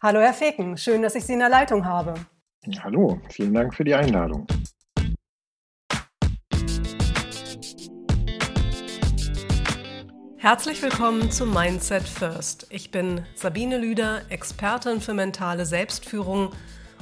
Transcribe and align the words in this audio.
Hallo 0.00 0.20
Herr 0.20 0.32
Feken, 0.32 0.78
schön, 0.78 1.02
dass 1.02 1.16
ich 1.16 1.24
Sie 1.24 1.32
in 1.32 1.40
der 1.40 1.48
Leitung 1.48 1.84
habe. 1.84 2.14
Hallo, 2.84 3.20
vielen 3.30 3.52
Dank 3.52 3.74
für 3.74 3.82
die 3.82 3.96
Einladung. 3.96 4.46
Herzlich 10.36 10.80
willkommen 10.82 11.32
zu 11.32 11.46
Mindset 11.46 12.04
First. 12.04 12.68
Ich 12.70 12.92
bin 12.92 13.26
Sabine 13.34 13.76
Lüder, 13.76 14.22
Expertin 14.28 15.00
für 15.00 15.14
mentale 15.14 15.66
Selbstführung 15.66 16.52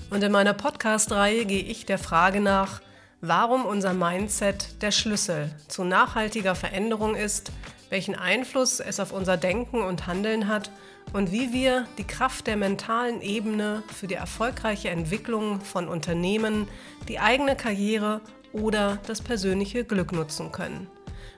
und 0.09 0.25
in 0.25 0.33
meiner 0.33 0.55
Podcast-Reihe 0.55 1.45
gehe 1.45 1.65
ich 1.65 1.85
der 1.85 1.99
Frage 1.99 2.41
nach, 2.41 2.81
warum 3.21 3.67
unser 3.67 3.93
Mindset 3.93 4.81
der 4.81 4.91
Schlüssel 4.91 5.55
zu 5.69 5.85
nachhaltiger 5.85 6.55
Veränderung 6.55 7.15
ist, 7.15 7.53
welchen 7.91 8.15
Einfluss 8.15 8.81
es 8.81 9.01
auf 9.01 9.13
unser 9.13 9.37
Denken 9.37 9.83
und 9.83 10.07
Handeln 10.07 10.49
hat 10.49 10.71
und 11.13 11.33
wie 11.33 11.53
wir 11.53 11.87
die 11.99 12.07
Kraft 12.07 12.47
der 12.47 12.57
mentalen 12.57 13.21
Ebene 13.21 13.83
für 13.95 14.07
die 14.07 14.15
erfolgreiche 14.15 14.89
Entwicklung 14.91 15.61
von 15.61 15.89
Unternehmen, 15.89 16.69
die 17.09 17.19
eigene 17.19 17.57
Karriere 17.57 18.21
oder 18.53 18.99
das 19.07 19.23
persönliche 19.23 19.85
Glück 19.85 20.13
nutzen 20.13 20.53
können. 20.53 20.89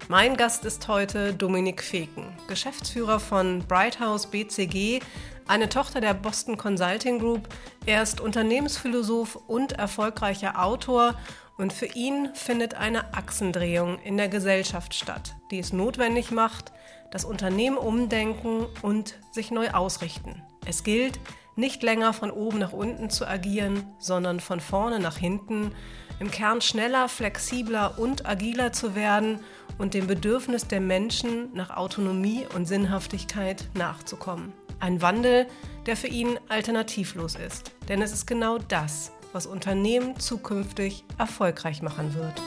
Mein 0.09 0.37
Gast 0.37 0.65
ist 0.65 0.89
heute 0.89 1.35
Dominik 1.35 1.83
Feken, 1.83 2.25
Geschäftsführer 2.47 3.21
von 3.21 3.65
Brighthouse 3.67 4.27
BCG, 4.27 5.01
eine 5.47 5.69
Tochter 5.69 6.01
der 6.01 6.15
Boston 6.15 6.57
Consulting 6.57 7.19
Group. 7.19 7.49
Er 7.85 8.03
ist 8.03 8.21
Unternehmensphilosoph 8.21 9.37
und 9.47 9.73
erfolgreicher 9.73 10.63
Autor 10.63 11.15
und 11.59 11.73
für 11.73 11.87
ihn 11.87 12.31
findet 12.35 12.75
eine 12.75 13.13
Achsendrehung 13.13 14.01
in 14.03 14.17
der 14.17 14.29
Gesellschaft 14.29 14.95
statt, 14.95 15.35
die 15.51 15.59
es 15.59 15.73
notwendig 15.73 16.31
macht, 16.31 16.73
das 17.11 17.25
Unternehmen 17.25 17.77
umdenken 17.77 18.67
und 18.81 19.19
sich 19.33 19.51
neu 19.51 19.71
ausrichten. 19.71 20.43
Es 20.65 20.85
gilt, 20.85 21.19
nicht 21.57 21.83
länger 21.83 22.13
von 22.13 22.31
oben 22.31 22.61
nach 22.61 22.73
unten 22.73 23.11
zu 23.11 23.27
agieren, 23.27 23.85
sondern 23.99 24.39
von 24.39 24.61
vorne 24.61 25.01
nach 25.01 25.17
hinten, 25.17 25.73
im 26.21 26.31
Kern 26.31 26.61
schneller, 26.61 27.09
flexibler 27.09 27.99
und 27.99 28.27
agiler 28.27 28.73
zu 28.73 28.95
werden 28.95 29.41
und 29.77 29.95
dem 29.95 30.07
Bedürfnis 30.07 30.69
der 30.69 30.81
Menschen 30.81 31.53
nach 31.55 31.77
Autonomie 31.77 32.47
und 32.55 32.67
Sinnhaftigkeit 32.67 33.69
nachzukommen. 33.75 34.53
Ein 34.79 35.03
Wandel, 35.03 35.47
der 35.87 35.97
für 35.97 36.07
ihn 36.07 36.39
alternativlos 36.49 37.35
ist. 37.35 37.73
Denn 37.89 38.03
es 38.03 38.13
ist 38.13 38.27
genau 38.27 38.59
das, 38.59 39.13
was 39.33 39.47
Unternehmen 39.47 40.19
zukünftig 40.19 41.05
erfolgreich 41.19 41.83
machen 41.83 42.15
wird. 42.15 42.43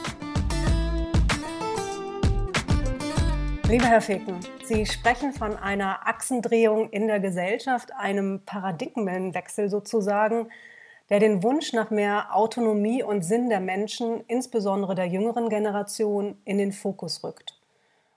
Lieber 3.68 3.86
Herr 3.86 4.02
Feken, 4.02 4.38
Sie 4.64 4.84
sprechen 4.84 5.32
von 5.32 5.56
einer 5.56 6.06
Achsendrehung 6.06 6.90
in 6.90 7.06
der 7.06 7.20
Gesellschaft, 7.20 7.92
einem 7.94 8.42
Paradigmenwechsel 8.44 9.70
sozusagen, 9.70 10.50
der 11.08 11.20
den 11.20 11.42
Wunsch 11.42 11.72
nach 11.72 11.90
mehr 11.90 12.36
Autonomie 12.36 13.02
und 13.02 13.22
Sinn 13.22 13.48
der 13.48 13.60
Menschen, 13.60 14.22
insbesondere 14.26 14.94
der 14.94 15.06
jüngeren 15.06 15.48
Generation, 15.48 16.36
in 16.44 16.58
den 16.58 16.72
Fokus 16.72 17.24
rückt. 17.24 17.58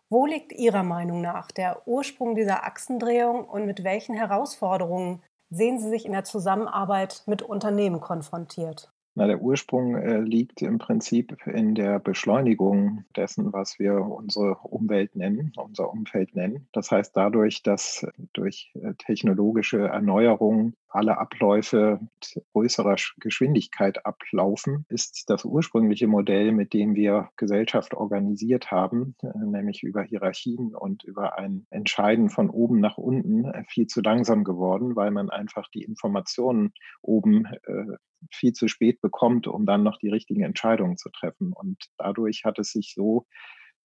Wo 0.09 0.25
liegt 0.25 0.51
Ihrer 0.51 0.83
Meinung 0.83 1.21
nach 1.21 1.51
der 1.51 1.87
Ursprung 1.87 2.35
dieser 2.35 2.65
Achsendrehung 2.65 3.45
und 3.45 3.65
mit 3.65 3.83
welchen 3.83 4.15
Herausforderungen 4.15 5.23
sehen 5.49 5.79
Sie 5.79 5.89
sich 5.89 6.05
in 6.05 6.11
der 6.11 6.23
Zusammenarbeit 6.23 7.23
mit 7.25 7.41
Unternehmen 7.41 7.99
konfrontiert? 7.99 8.91
Na, 9.17 9.27
der 9.27 9.41
Ursprung 9.41 9.95
äh, 9.95 10.19
liegt 10.19 10.61
im 10.61 10.77
Prinzip 10.77 11.37
in 11.47 11.73
der 11.73 11.99
Beschleunigung 11.99 13.05
dessen, 13.15 13.53
was 13.53 13.79
wir 13.79 13.95
unsere 13.95 14.55
Umwelt 14.55 15.15
nennen, 15.15 15.53
unser 15.55 15.89
Umfeld 15.89 16.35
nennen. 16.35 16.67
Das 16.73 16.91
heißt 16.91 17.15
dadurch, 17.15 17.63
dass 17.63 18.05
durch 18.33 18.73
äh, 18.75 18.93
technologische 18.95 19.87
Erneuerung 19.87 20.73
alle 20.95 21.17
Abläufe 21.17 21.99
mit 22.01 22.45
größerer 22.53 22.95
Geschwindigkeit 23.17 24.05
ablaufen, 24.05 24.85
ist 24.89 25.29
das 25.29 25.45
ursprüngliche 25.45 26.07
Modell, 26.07 26.51
mit 26.51 26.73
dem 26.73 26.95
wir 26.95 27.29
Gesellschaft 27.35 27.93
organisiert 27.93 28.71
haben, 28.71 29.15
äh, 29.21 29.27
nämlich 29.37 29.83
über 29.83 30.03
Hierarchien 30.03 30.73
und 30.73 31.03
über 31.03 31.37
ein 31.37 31.67
Entscheiden 31.69 32.29
von 32.29 32.49
oben 32.49 32.79
nach 32.79 32.97
unten, 32.97 33.45
äh, 33.45 33.63
viel 33.67 33.87
zu 33.87 34.01
langsam 34.01 34.43
geworden, 34.43 34.95
weil 34.95 35.11
man 35.11 35.29
einfach 35.29 35.67
die 35.69 35.83
Informationen 35.83 36.73
oben 37.01 37.45
äh, 37.45 37.97
viel 38.31 38.53
zu 38.53 38.67
spät 38.67 39.01
bekommt, 39.01 39.47
um 39.47 39.65
dann 39.65 39.83
noch 39.83 39.97
die 39.97 40.09
richtigen 40.09 40.43
Entscheidungen 40.43 40.97
zu 40.97 41.09
treffen. 41.09 41.53
Und 41.53 41.77
dadurch 41.97 42.43
hat 42.45 42.57
es 42.59 42.71
sich 42.71 42.93
so 42.95 43.25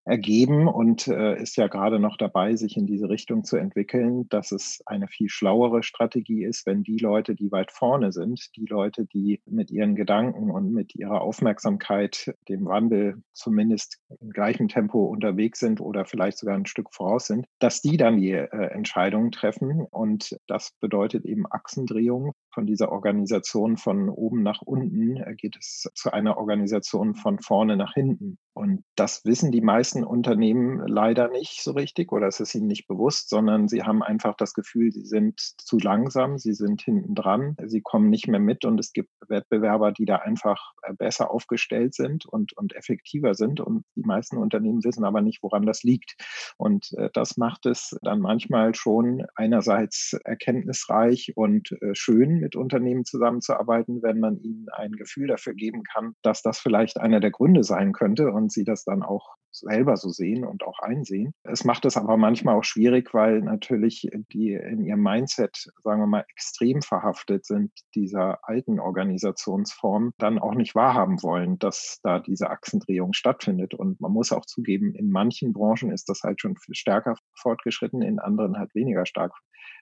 ergeben 0.05 0.67
und 0.67 1.09
äh, 1.09 1.41
ist 1.41 1.57
ja 1.57 1.67
gerade 1.67 1.99
noch 1.99 2.17
dabei, 2.17 2.57
sich 2.57 2.77
in 2.77 2.87
diese 2.87 3.09
Richtung 3.09 3.45
zu 3.45 3.57
entwickeln, 3.57 4.29
dass 4.29 4.53
es 4.53 4.83
eine 4.87 5.09
viel 5.09 5.29
schlauere 5.29 5.83
Strategie 5.83 6.45
ist, 6.45 6.67
wenn 6.67 6.83
die 6.83 6.99
Leute, 6.99 7.35
die 7.35 7.53
weit 7.53 7.71
vorne 7.71 8.13
sind, 8.13 8.51
die 8.57 8.67
Leute, 8.67 9.07
die 9.07 9.41
mit 9.47 9.71
ihren 9.71 9.95
Gedanken 9.95 10.51
und 10.51 10.73
mit 10.73 10.95
ihrer 10.95 11.21
Aufmerksamkeit 11.21 12.35
dem 12.49 12.67
Wandel 12.67 13.23
zumindest 13.33 14.01
im 14.21 14.31
gleichen 14.31 14.69
Tempo 14.69 15.05
unterwegs 15.05 15.59
sind 15.59 15.81
oder 15.81 16.05
vielleicht 16.05 16.39
sogar 16.39 16.57
ein 16.57 16.67
Stück 16.67 16.93
voraus 16.93 17.27
sind, 17.27 17.47
dass 17.59 17.83
die 17.83 17.97
dann 17.97 18.17
die 18.17 18.33
äh, 18.33 18.47
Entscheidungen 18.49 19.31
treffen. 19.31 19.87
Und 19.91 20.39
das 20.47 20.73
bedeutet 20.81 21.25
eben 21.25 21.45
Achsendrehung. 21.51 22.33
Von 22.53 22.67
dieser 22.67 22.91
Organisation 22.91 23.77
von 23.77 24.09
oben 24.09 24.43
nach 24.43 24.63
unten 24.63 25.17
äh, 25.17 25.35
geht 25.37 25.57
es 25.59 25.89
zu 25.95 26.13
einer 26.13 26.37
Organisation 26.37 27.15
von 27.15 27.39
vorne 27.39 27.77
nach 27.77 27.95
hinten. 27.95 28.39
Und 28.53 28.85
das 28.97 29.25
wissen 29.25 29.53
die 29.53 29.61
meisten 29.61 30.05
Unternehmen 30.05 30.87
leider 30.87 31.29
nicht 31.29 31.63
so 31.63 31.71
richtig 31.73 32.13
oder 32.13 32.27
es 32.27 32.41
ist 32.41 32.55
ihnen 32.55 32.67
nicht 32.67 32.89
bewusst, 32.89 33.31
sondern 33.31 33.69
sie 33.69 33.85
haben 33.85 34.03
einfach 34.03 34.35
das 34.37 34.55
Gefühl, 34.55 34.91
sie 34.93 35.07
sind 35.07 35.39
zu 35.39 35.79
langsam, 35.79 36.37
sie 36.37 36.53
sind 36.53 36.83
hinten 36.83 37.15
dran, 37.15 37.57
sie 37.65 37.81
kommen 37.81 38.11
nicht 38.11 38.27
mehr 38.27 38.41
mit 38.41 38.65
und 38.65 38.79
es 38.79 38.93
gibt 38.93 39.09
Wettbewerber, 39.29 39.93
die 39.93 40.05
da 40.05 40.17
einfach 40.17 40.73
äh, 40.83 40.93
besser 40.93 41.31
aufgestellt 41.31 41.95
sind 41.95 42.27
und, 42.27 42.53
und 42.55 42.75
effektiver 42.75 43.35
sind. 43.35 43.61
Und 43.61 43.85
die 43.95 44.03
meisten 44.03 44.37
Unternehmen 44.37 44.83
wissen 44.85 45.05
aber 45.05 45.23
nicht, 45.23 45.43
woran 45.43 45.65
das 45.65 45.85
liegt. 45.85 46.17
Und 46.57 46.93
äh, 46.99 47.09
das 47.13 47.37
macht 47.37 47.67
es 47.67 47.97
dann 48.03 48.21
manchmal 48.21 48.75
schon 48.75 49.25
einerseits 49.37 50.15
erkenntnisreich 50.25 51.33
und 51.37 51.75
schön, 51.93 52.40
mit 52.41 52.57
Unternehmen 52.57 53.05
zusammenzuarbeiten, 53.05 54.03
wenn 54.03 54.21
man 54.21 54.39
ihnen 54.39 54.67
ein 54.73 54.93
Gefühl 54.93 55.29
dafür 55.29 55.55
geben 55.55 55.83
kann, 55.85 56.15
dass 56.23 56.43
das 56.43 56.59
vielleicht 56.59 56.99
einer 56.99 57.21
der 57.21 57.31
Gründe 57.31 57.65
sein 57.65 57.93
könnte. 57.93 58.33
Und 58.33 58.53
sie 58.53 58.65
das 58.65 58.85
dann 58.85 59.03
auch 59.03 59.37
selber 59.53 59.97
so 59.97 60.11
sehen 60.11 60.45
und 60.45 60.63
auch 60.65 60.79
einsehen. 60.81 61.33
Es 61.43 61.65
macht 61.65 61.85
es 61.85 61.97
aber 61.97 62.17
manchmal 62.17 62.57
auch 62.57 62.65
schwierig, 62.65 63.13
weil 63.13 63.41
natürlich 63.41 64.09
die 64.33 64.53
in 64.53 64.85
ihrem 64.85 65.03
Mindset, 65.03 65.67
sagen 65.83 66.01
wir 66.01 66.07
mal, 66.07 66.25
extrem 66.31 66.83
verhaftet 66.83 67.45
sind 67.45 67.73
dieser 67.95 68.39
alten 68.43 68.81
Organisationsform, 68.81 70.13
dann 70.19 70.39
auch 70.39 70.55
nicht 70.55 70.75
wahrhaben 70.75 71.23
wollen, 71.23 71.59
dass 71.59 71.99
da 72.03 72.21
diese 72.21 72.51
Achsendrehung 72.51 73.13
stattfindet. 73.13 73.75
Und 73.75 74.01
man 74.01 74.13
muss 74.13 74.33
auch 74.33 74.47
zugeben, 74.47 74.95
in 74.95 75.11
manchen 75.11 75.53
Branchen 75.53 75.91
ist 75.91 76.09
das 76.09 76.23
halt 76.23 76.41
schon 76.41 76.57
stärker 76.71 77.17
fortgeschritten, 77.35 78.03
in 78.03 78.19
anderen 78.19 78.59
halt 78.59 78.75
weniger 78.75 79.07
stark 79.07 79.33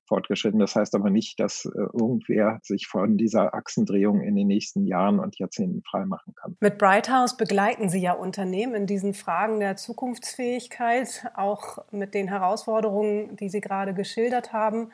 fortgeschritten. 0.09 0.59
Das 0.59 0.75
heißt 0.75 0.95
aber 0.95 1.11
nicht, 1.11 1.39
dass 1.39 1.65
äh, 1.65 1.71
irgendwer 1.93 2.59
sich 2.63 2.87
von 2.89 3.17
dieser 3.17 3.55
Achsendrehung 3.55 4.23
in 4.23 4.35
den 4.35 4.49
nächsten 4.49 4.85
Jahren 4.87 5.21
und 5.21 5.39
Jahrzehnten 5.39 5.83
freimachen 5.83 6.35
kann. 6.35 6.57
Mit 6.61 6.79
Brighthouse 6.79 7.37
begleiten 7.37 7.89
Sie 7.89 8.01
ja 8.01 8.13
Unternehmen 8.13 8.75
in 8.75 8.87
diesen 8.87 9.15
Fragen 9.15 9.61
der 9.61 9.77
Zukunftsfähigkeit, 9.77 11.31
auch 11.35 11.79
mit 11.93 12.15
den 12.15 12.29
Herausforderungen, 12.29 13.37
die 13.37 13.49
Sie 13.49 13.61
gerade 13.61 13.95
geschildert 13.95 14.53
haben 14.53 14.91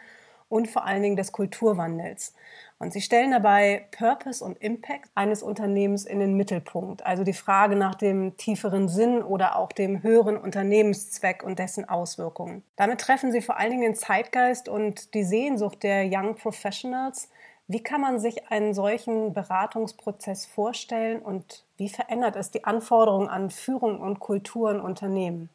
und 0.48 0.68
vor 0.68 0.84
allen 0.84 1.02
Dingen 1.02 1.16
des 1.16 1.32
Kulturwandels. 1.32 2.34
Und 2.78 2.92
sie 2.92 3.00
stellen 3.00 3.30
dabei 3.30 3.86
Purpose 3.96 4.44
und 4.44 4.58
Impact 4.58 5.08
eines 5.14 5.42
Unternehmens 5.42 6.04
in 6.04 6.18
den 6.18 6.34
Mittelpunkt. 6.34 7.06
Also 7.06 7.22
die 7.22 7.32
Frage 7.32 7.76
nach 7.76 7.94
dem 7.94 8.36
tieferen 8.36 8.88
Sinn 8.88 9.22
oder 9.22 9.56
auch 9.56 9.72
dem 9.72 10.02
höheren 10.02 10.36
Unternehmenszweck 10.36 11.42
und 11.42 11.58
dessen 11.58 11.88
Auswirkungen. 11.88 12.62
Damit 12.76 13.00
treffen 13.00 13.32
sie 13.32 13.40
vor 13.40 13.58
allen 13.58 13.70
Dingen 13.70 13.82
den 13.82 13.94
Zeitgeist 13.94 14.68
und 14.68 15.14
die 15.14 15.24
Sehnsucht 15.24 15.82
der 15.82 16.04
Young 16.10 16.34
Professionals. 16.34 17.28
Wie 17.66 17.82
kann 17.82 18.00
man 18.00 18.18
sich 18.18 18.50
einen 18.50 18.74
solchen 18.74 19.32
Beratungsprozess 19.32 20.44
vorstellen 20.44 21.22
und 21.22 21.64
wie 21.78 21.88
verändert 21.88 22.36
es 22.36 22.50
die 22.50 22.64
Anforderungen 22.64 23.28
an 23.28 23.50
Führung 23.50 24.00
und 24.00 24.20
Kultur 24.20 24.70
in 24.70 24.80
Unternehmen? 24.80 25.48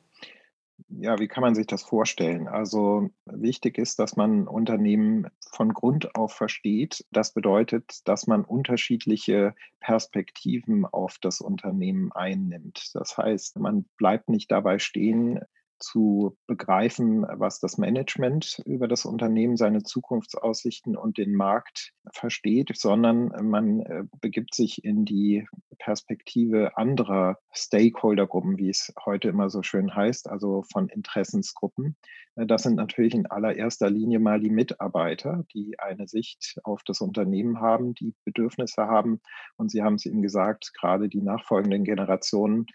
Ja, 0.90 1.20
wie 1.20 1.28
kann 1.28 1.42
man 1.42 1.56
sich 1.56 1.68
das 1.68 1.84
vorstellen? 1.84 2.48
Also 2.48 3.10
wichtig 3.26 3.78
ist, 3.78 4.00
dass 4.00 4.16
man 4.16 4.48
Unternehmen 4.48 5.28
von 5.52 5.74
Grund 5.74 6.16
auf 6.16 6.34
versteht. 6.34 7.06
Das 7.12 7.34
bedeutet, 7.34 8.02
dass 8.06 8.28
man 8.28 8.44
unterschiedliche 8.44 9.54
Perspektiven 9.80 10.86
auf 10.86 11.18
das 11.22 11.42
Unternehmen 11.42 12.12
einnimmt. 12.12 12.92
Das 12.94 13.18
heißt, 13.18 13.60
man 13.60 13.86
bleibt 13.98 14.30
nicht 14.30 14.52
dabei 14.52 14.80
stehen, 14.80 15.42
zu 15.80 16.38
begreifen, 16.48 17.26
was 17.30 17.60
das 17.60 17.78
Management 17.78 18.62
über 18.66 18.88
das 18.88 19.06
Unternehmen, 19.06 19.58
seine 19.58 19.84
Zukunftsaussichten 19.84 20.96
und 20.96 21.18
den 21.18 21.34
Markt 21.34 21.94
versteht, 22.14 22.72
sondern 22.76 23.32
man 23.50 23.80
äh, 23.82 24.04
begibt 24.22 24.54
sich 24.54 24.84
in 24.84 25.06
die 25.06 25.48
Perspektive 25.78 26.78
anderer 26.78 27.38
Stakeholdergruppen, 27.54 28.58
wie 28.58 28.70
es 28.70 28.94
heute 29.06 29.30
immer 29.30 29.50
so 29.50 29.64
schön 29.64 29.96
heißt, 29.96 30.30
also 30.30 30.64
von 30.72 30.90
Interessensgruppen. 30.90 31.96
Äh, 32.36 32.46
das 32.46 32.64
sind 32.64 32.76
natürlich 32.76 33.14
in 33.14 33.28
allererster 33.28 33.90
Linie 33.90 34.20
mal 34.20 34.40
die 34.40 34.50
Mitarbeiter, 34.50 35.46
die 35.54 35.80
eine 35.80 36.08
Sicht 36.08 36.60
auf 36.64 36.84
das 36.84 37.02
Unternehmen 37.02 37.60
haben, 37.60 37.94
die 37.96 38.14
Bedürfnisse 38.26 38.84
haben. 38.84 39.22
Und 39.58 39.72
Sie 39.72 39.82
haben 39.82 39.96
es 39.96 40.06
eben 40.06 40.22
gesagt, 40.22 40.72
gerade 40.80 41.10
die 41.10 41.22
nachfolgenden 41.22 41.84
Generationen 41.84 42.66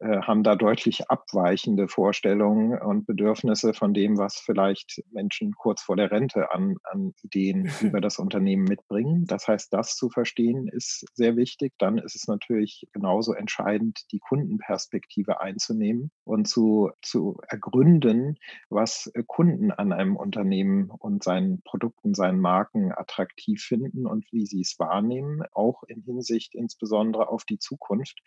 haben 0.00 0.42
da 0.42 0.56
deutlich 0.56 1.10
abweichende 1.10 1.86
Vorstellungen 1.86 2.80
und 2.80 3.06
Bedürfnisse 3.06 3.74
von 3.74 3.92
dem, 3.92 4.16
was 4.16 4.36
vielleicht 4.36 5.02
Menschen 5.10 5.52
kurz 5.52 5.82
vor 5.82 5.96
der 5.96 6.10
Rente 6.10 6.52
an, 6.52 6.76
an 6.84 7.12
Ideen 7.22 7.70
über 7.82 8.00
das 8.00 8.18
Unternehmen 8.18 8.64
mitbringen. 8.64 9.26
Das 9.26 9.46
heißt, 9.46 9.72
das 9.72 9.96
zu 9.96 10.08
verstehen 10.08 10.68
ist 10.68 11.04
sehr 11.14 11.36
wichtig. 11.36 11.74
Dann 11.78 11.98
ist 11.98 12.16
es 12.16 12.28
natürlich 12.28 12.88
genauso 12.92 13.34
entscheidend, 13.34 14.00
die 14.12 14.20
Kundenperspektive 14.20 15.40
einzunehmen 15.40 16.10
und 16.24 16.48
zu, 16.48 16.90
zu 17.02 17.38
ergründen, 17.46 18.38
was 18.70 19.12
Kunden 19.26 19.70
an 19.70 19.92
einem 19.92 20.16
Unternehmen 20.16 20.90
und 20.90 21.22
seinen 21.22 21.60
Produkten, 21.62 22.14
seinen 22.14 22.40
Marken 22.40 22.92
attraktiv 22.92 23.62
finden 23.62 24.06
und 24.06 24.24
wie 24.32 24.46
sie 24.46 24.60
es 24.60 24.78
wahrnehmen, 24.78 25.42
auch 25.52 25.82
in 25.82 26.00
Hinsicht 26.02 26.54
insbesondere 26.54 27.28
auf 27.28 27.44
die 27.44 27.58
Zukunft. 27.58 28.20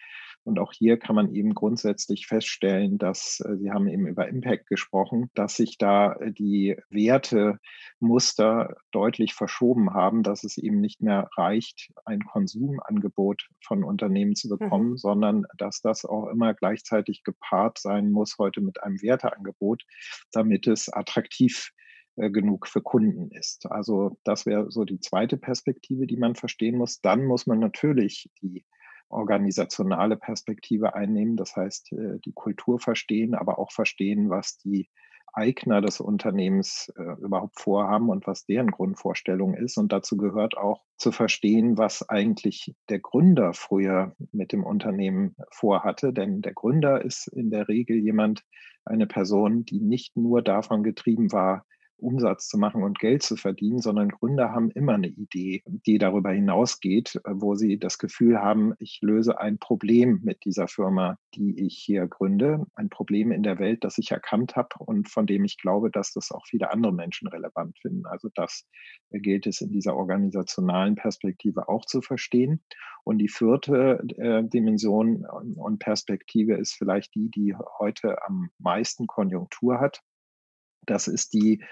Und 0.44 0.60
auch 0.60 0.74
hier 0.74 0.98
kann 1.00 1.16
man 1.16 1.34
eben 1.34 1.53
grundsätzlich 1.54 2.28
feststellen, 2.28 2.98
dass 2.98 3.40
äh, 3.40 3.58
Sie 3.58 3.72
haben 3.72 3.88
eben 3.88 4.08
über 4.08 4.28
Impact 4.28 4.68
gesprochen, 4.68 5.30
dass 5.34 5.56
sich 5.56 5.78
da 5.78 6.14
äh, 6.14 6.32
die 6.32 6.78
Wertemuster 6.90 8.76
deutlich 8.92 9.34
verschoben 9.34 9.94
haben, 9.94 10.24
dass 10.24 10.44
es 10.44 10.58
eben 10.58 10.80
nicht 10.82 11.02
mehr 11.02 11.30
reicht, 11.38 11.92
ein 12.06 12.22
Konsumangebot 12.24 13.48
von 13.62 13.84
Unternehmen 13.84 14.36
zu 14.36 14.48
mhm. 14.48 14.58
bekommen, 14.58 14.90
mhm. 14.92 14.98
sondern 14.98 15.46
dass 15.58 15.82
das 15.82 16.06
auch 16.06 16.28
immer 16.28 16.54
gleichzeitig 16.54 17.24
gepaart 17.24 17.80
sein 17.80 18.12
muss 18.12 18.38
heute 18.38 18.62
mit 18.62 18.84
einem 18.84 19.02
Werteangebot, 19.02 19.84
damit 20.32 20.68
es 20.68 20.90
attraktiv 20.90 21.72
äh, 22.16 22.30
genug 22.30 22.68
für 22.68 22.82
Kunden 22.82 23.32
ist. 23.32 23.66
Also 23.72 24.20
das 24.24 24.46
wäre 24.46 24.70
so 24.70 24.86
die 24.86 25.00
zweite 25.00 25.38
Perspektive, 25.38 26.06
die 26.06 26.18
man 26.18 26.36
verstehen 26.36 26.78
muss. 26.78 27.02
Dann 27.02 27.26
muss 27.26 27.48
man 27.48 27.60
natürlich 27.60 28.30
die 28.42 28.66
organisationale 29.10 30.18
Perspektive 30.18 30.96
einnehmen, 30.96 31.38
das 31.38 31.56
heißt 31.56 31.94
äh, 31.94 32.20
die 32.26 32.34
Kultur 32.34 32.80
verstehen, 32.80 33.36
aber 33.36 33.60
auch 33.60 33.72
verstehen, 33.72 34.30
was 34.30 34.58
die 34.58 34.90
Eigner 35.34 35.82
des 35.82 36.00
Unternehmens 36.00 36.94
äh, 36.96 37.22
überhaupt 37.22 37.60
vorhaben 37.60 38.10
und 38.10 38.28
was 38.28 38.46
deren 38.46 38.70
Grundvorstellung 38.70 39.56
ist. 39.56 39.78
Und 39.78 39.92
dazu 39.92 40.16
gehört 40.16 40.58
auch 40.58 40.84
zu 40.98 41.12
verstehen, 41.12 41.78
was 41.78 42.08
eigentlich 42.08 42.76
der 42.90 43.00
Gründer 43.00 43.54
früher 43.54 44.16
mit 44.32 44.52
dem 44.52 44.64
Unternehmen 44.64 45.36
vorhatte. 45.52 46.14
Denn 46.14 46.42
der 46.42 46.54
Gründer 46.54 47.04
ist 47.04 47.28
in 47.28 47.50
der 47.50 47.68
Regel 47.68 47.98
jemand, 47.98 48.44
eine 48.86 49.08
Person, 49.08 49.66
die 49.66 49.80
nicht 49.80 50.18
nur 50.18 50.42
davon 50.42 50.84
getrieben 50.84 51.32
war, 51.32 51.66
Umsatz 52.04 52.48
zu 52.48 52.58
machen 52.58 52.84
und 52.84 53.00
Geld 53.00 53.24
zu 53.24 53.36
verdienen, 53.36 53.80
sondern 53.80 54.10
Gründer 54.10 54.52
haben 54.52 54.70
immer 54.72 54.94
eine 54.94 55.08
Idee, 55.08 55.64
die 55.66 55.98
darüber 55.98 56.32
hinausgeht, 56.32 57.22
äh, 57.24 57.32
wo 57.34 57.56
sie 57.56 57.80
das 57.80 57.98
Gefühl 57.98 58.40
haben, 58.40 58.74
ich 58.80 59.00
löse 59.02 59.40
ein 59.40 59.58
Problem 59.58 60.20
mit 60.24 60.46
dieser 60.46 60.68
Firma, 60.68 61.18
die 61.36 61.66
ich 61.66 61.78
hier 61.78 62.08
gründe, 62.08 62.66
ein 62.76 62.90
Problem 62.90 63.32
in 63.32 63.44
der 63.44 63.60
Welt, 63.60 63.84
das 63.84 63.98
ich 63.98 64.12
erkannt 64.12 64.56
habe 64.56 64.70
und 64.80 65.10
von 65.10 65.26
dem 65.26 65.46
ich 65.46 65.58
glaube, 65.58 65.90
dass 65.90 66.12
das 66.14 66.32
auch 66.32 66.46
viele 66.46 66.72
andere 66.72 66.94
Menschen 66.94 67.28
relevant 67.28 67.80
finden. 67.80 68.06
Also 68.06 68.30
das 68.36 68.68
gilt 69.12 69.48
es 69.48 69.62
in 69.62 69.72
dieser 69.72 69.96
organisationalen 69.96 70.96
Perspektive 70.96 71.70
auch 71.70 71.86
zu 71.86 72.02
verstehen. 72.02 72.64
Und 73.04 73.18
die 73.18 73.28
vierte 73.28 74.04
äh, 74.18 74.44
Dimension 74.44 75.26
und 75.26 75.80
Perspektive 75.80 76.56
ist 76.56 76.74
vielleicht 76.74 77.14
die, 77.16 77.30
die 77.30 77.56
heute 77.80 78.24
am 78.26 78.50
meisten 78.60 79.08
Konjunktur 79.08 79.80
hat. 79.80 80.02
Das 80.86 81.08
ist 81.08 81.34
die 81.34 81.64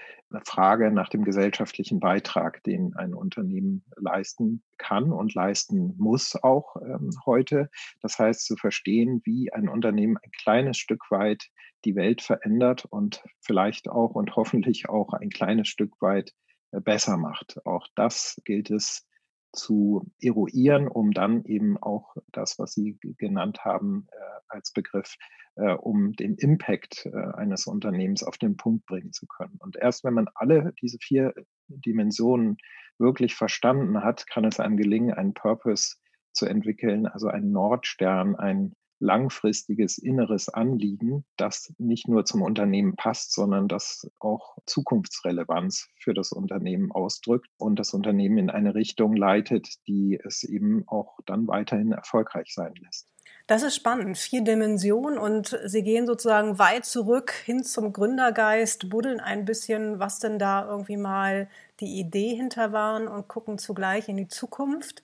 Frage 0.44 0.90
nach 0.90 1.08
dem 1.08 1.24
gesellschaftlichen 1.24 2.00
Beitrag, 2.00 2.62
den 2.64 2.94
ein 2.96 3.14
Unternehmen 3.14 3.84
leisten 3.96 4.62
kann 4.78 5.12
und 5.12 5.34
leisten 5.34 5.94
muss 5.98 6.36
auch 6.42 6.76
ähm, 6.76 7.10
heute. 7.26 7.70
Das 8.00 8.18
heißt, 8.18 8.44
zu 8.46 8.56
verstehen, 8.56 9.20
wie 9.24 9.52
ein 9.52 9.68
Unternehmen 9.68 10.16
ein 10.16 10.30
kleines 10.30 10.78
Stück 10.78 11.10
weit 11.10 11.48
die 11.84 11.96
Welt 11.96 12.22
verändert 12.22 12.86
und 12.86 13.22
vielleicht 13.40 13.88
auch 13.88 14.14
und 14.14 14.36
hoffentlich 14.36 14.88
auch 14.88 15.12
ein 15.12 15.30
kleines 15.30 15.68
Stück 15.68 16.00
weit 16.00 16.32
äh, 16.70 16.80
besser 16.80 17.16
macht. 17.16 17.64
Auch 17.66 17.88
das 17.94 18.40
gilt 18.44 18.70
es 18.70 19.06
zu 19.52 20.10
eruieren, 20.20 20.88
um 20.88 21.12
dann 21.12 21.44
eben 21.44 21.76
auch 21.76 22.16
das, 22.32 22.58
was 22.58 22.72
Sie 22.72 22.98
genannt 23.18 23.64
haben 23.64 24.06
äh, 24.10 24.40
als 24.48 24.72
Begriff, 24.72 25.16
äh, 25.56 25.74
um 25.74 26.12
den 26.12 26.34
Impact 26.36 27.06
äh, 27.06 27.36
eines 27.36 27.66
Unternehmens 27.66 28.22
auf 28.22 28.38
den 28.38 28.56
Punkt 28.56 28.86
bringen 28.86 29.12
zu 29.12 29.26
können. 29.26 29.56
Und 29.58 29.76
erst 29.76 30.04
wenn 30.04 30.14
man 30.14 30.28
alle 30.34 30.72
diese 30.80 30.98
vier 31.00 31.34
Dimensionen 31.68 32.56
wirklich 32.98 33.34
verstanden 33.34 34.02
hat, 34.02 34.26
kann 34.26 34.44
es 34.44 34.60
einem 34.60 34.76
gelingen, 34.76 35.12
einen 35.12 35.34
Purpose 35.34 35.96
zu 36.32 36.46
entwickeln, 36.46 37.06
also 37.06 37.28
einen 37.28 37.52
Nordstern, 37.52 38.36
ein 38.36 38.74
langfristiges 39.02 39.98
inneres 39.98 40.48
Anliegen, 40.48 41.24
das 41.36 41.74
nicht 41.78 42.08
nur 42.08 42.24
zum 42.24 42.40
Unternehmen 42.40 42.94
passt, 42.96 43.34
sondern 43.34 43.68
das 43.68 44.08
auch 44.20 44.56
Zukunftsrelevanz 44.64 45.88
für 45.98 46.14
das 46.14 46.32
Unternehmen 46.32 46.92
ausdrückt 46.92 47.48
und 47.58 47.78
das 47.78 47.92
Unternehmen 47.92 48.38
in 48.38 48.50
eine 48.50 48.74
Richtung 48.74 49.16
leitet, 49.16 49.68
die 49.88 50.18
es 50.24 50.44
eben 50.44 50.84
auch 50.86 51.18
dann 51.26 51.48
weiterhin 51.48 51.92
erfolgreich 51.92 52.54
sein 52.54 52.74
lässt. 52.80 53.08
Das 53.48 53.64
ist 53.64 53.74
spannend. 53.74 54.16
Vier 54.18 54.42
Dimensionen 54.42 55.18
und 55.18 55.58
Sie 55.64 55.82
gehen 55.82 56.06
sozusagen 56.06 56.60
weit 56.60 56.84
zurück 56.84 57.32
hin 57.32 57.64
zum 57.64 57.92
Gründergeist, 57.92 58.88
buddeln 58.88 59.18
ein 59.18 59.44
bisschen, 59.44 59.98
was 59.98 60.20
denn 60.20 60.38
da 60.38 60.64
irgendwie 60.64 60.96
mal 60.96 61.48
die 61.80 61.98
Idee 61.98 62.36
hinter 62.36 62.72
waren 62.72 63.08
und 63.08 63.26
gucken 63.26 63.58
zugleich 63.58 64.08
in 64.08 64.16
die 64.16 64.28
Zukunft. 64.28 65.02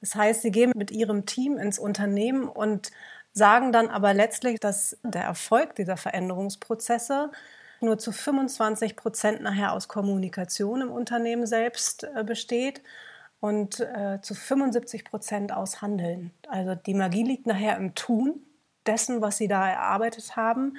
Das 0.00 0.14
heißt, 0.14 0.42
Sie 0.42 0.50
gehen 0.50 0.72
mit 0.74 0.90
Ihrem 0.90 1.26
Team 1.26 1.58
ins 1.58 1.78
Unternehmen 1.78 2.48
und 2.48 2.90
sagen 3.32 3.72
dann 3.72 3.88
aber 3.88 4.14
letztlich, 4.14 4.60
dass 4.60 4.98
der 5.02 5.22
Erfolg 5.22 5.74
dieser 5.76 5.96
Veränderungsprozesse 5.96 7.30
nur 7.80 7.98
zu 7.98 8.12
25 8.12 8.96
Prozent 8.96 9.42
nachher 9.42 9.72
aus 9.72 9.88
Kommunikation 9.88 10.82
im 10.82 10.90
Unternehmen 10.90 11.46
selbst 11.46 12.04
äh, 12.04 12.24
besteht 12.24 12.82
und 13.40 13.80
äh, 13.80 14.20
zu 14.20 14.34
75 14.34 15.04
Prozent 15.04 15.52
aus 15.52 15.80
Handeln. 15.80 16.32
Also 16.48 16.74
die 16.74 16.94
Magie 16.94 17.22
liegt 17.22 17.46
nachher 17.46 17.76
im 17.76 17.94
Tun 17.94 18.42
dessen, 18.86 19.20
was 19.20 19.36
sie 19.36 19.48
da 19.48 19.68
erarbeitet 19.68 20.36
haben. 20.36 20.76